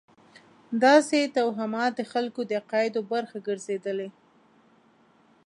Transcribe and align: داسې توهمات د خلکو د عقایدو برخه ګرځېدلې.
داسې 0.83 1.19
توهمات 1.35 1.91
د 1.95 2.01
خلکو 2.11 2.41
د 2.45 2.51
عقایدو 2.61 2.99
برخه 3.11 3.37
ګرځېدلې. 3.47 4.09